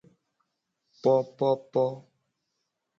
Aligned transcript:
Popopo. 1.01 1.85